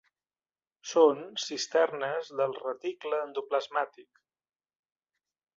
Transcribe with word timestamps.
Són 0.91 1.21
cisternes 1.43 2.33
del 2.41 2.57
reticle 2.63 3.23
endoplasmàtic. 3.27 4.23